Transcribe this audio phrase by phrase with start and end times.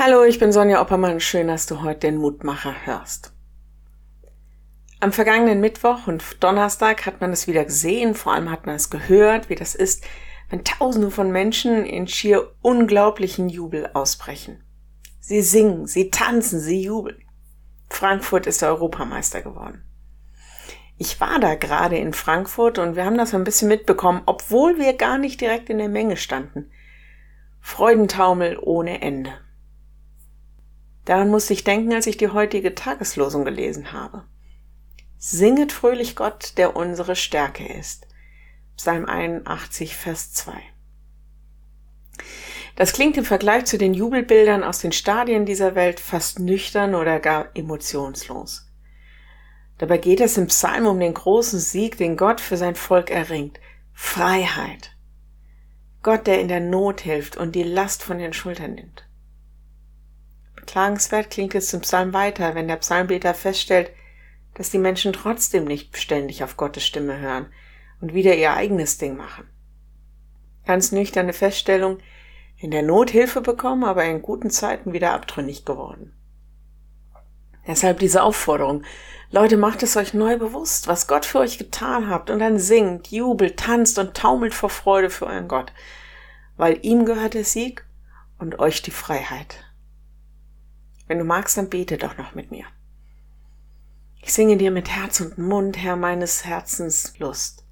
[0.00, 1.18] Hallo, ich bin Sonja Oppermann.
[1.18, 3.32] Schön, dass du heute den Mutmacher hörst.
[5.00, 8.90] Am vergangenen Mittwoch und Donnerstag hat man es wieder gesehen, vor allem hat man es
[8.90, 10.04] gehört, wie das ist,
[10.50, 14.62] wenn Tausende von Menschen in schier unglaublichen Jubel ausbrechen.
[15.18, 17.20] Sie singen, sie tanzen, sie jubeln.
[17.90, 19.82] Frankfurt ist der Europameister geworden.
[20.96, 24.92] Ich war da gerade in Frankfurt und wir haben das ein bisschen mitbekommen, obwohl wir
[24.92, 26.70] gar nicht direkt in der Menge standen.
[27.60, 29.34] Freudentaumel ohne Ende.
[31.08, 34.24] Daran musste ich denken, als ich die heutige Tageslosung gelesen habe.
[35.16, 38.06] Singet fröhlich Gott, der unsere Stärke ist.
[38.76, 40.52] Psalm 81, Vers 2.
[42.76, 47.20] Das klingt im Vergleich zu den Jubelbildern aus den Stadien dieser Welt fast nüchtern oder
[47.20, 48.70] gar emotionslos.
[49.78, 53.58] Dabei geht es im Psalm um den großen Sieg, den Gott für sein Volk erringt.
[53.94, 54.94] Freiheit.
[56.02, 59.07] Gott, der in der Not hilft und die Last von den Schultern nimmt.
[60.68, 63.90] Klagenswert klingt es im Psalm weiter, wenn der Psalmbeter feststellt,
[64.52, 67.46] dass die Menschen trotzdem nicht beständig auf Gottes Stimme hören
[68.02, 69.48] und wieder ihr eigenes Ding machen.
[70.66, 72.00] Ganz nüchterne Feststellung,
[72.58, 76.12] in der Not Hilfe bekommen, aber in guten Zeiten wieder abtrünnig geworden.
[77.66, 78.82] Deshalb diese Aufforderung.
[79.30, 83.08] Leute, macht es euch neu bewusst, was Gott für euch getan habt und dann singt,
[83.10, 85.72] jubelt, tanzt und taumelt vor Freude für euren Gott,
[86.58, 87.86] weil ihm gehört der Sieg
[88.38, 89.64] und euch die Freiheit.
[91.08, 92.66] Wenn du magst, dann bete doch noch mit mir.
[94.20, 97.64] Ich singe dir mit Herz und Mund, Herr meines Herzens Lust.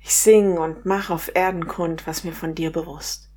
[0.00, 3.30] Ich sing und mach auf Erden kund, was mir von dir bewusst.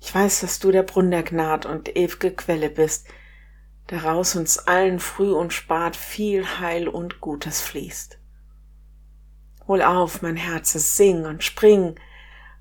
[0.00, 3.06] Ich weiß, dass du der Brunn der Gnad und ew'ge Quelle bist,
[3.86, 8.18] daraus uns allen früh und spät viel Heil und Gutes fließt.
[9.68, 11.94] Hol auf, mein Herz, sing und spring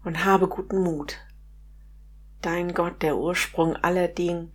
[0.03, 1.17] und habe guten Mut.
[2.41, 4.51] Dein Gott, der Ursprung aller Ding,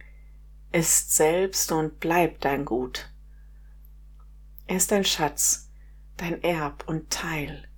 [0.73, 3.11] ist selbst und bleibt dein Gut.
[4.67, 5.71] Er ist dein Schatz,
[6.17, 7.69] dein Erb und Teil,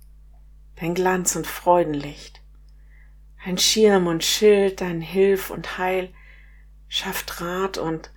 [0.75, 2.41] dein Glanz und Freudenlicht,
[3.43, 6.13] ein Schirm und Schild, dein Hilf und Heil,
[6.87, 8.11] schafft Rat und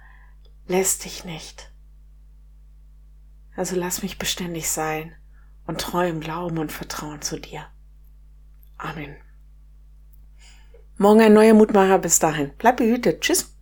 [0.66, 1.70] lässt dich nicht.
[3.54, 5.14] Also lass mich beständig sein
[5.66, 7.66] und treu im Glauben und Vertrauen zu dir.
[8.78, 9.16] Amen.
[10.96, 11.98] Morgen ein neuer Mutmacher.
[11.98, 12.52] Bis dahin.
[12.58, 13.20] Bleib behütet.
[13.20, 13.54] Tschüss.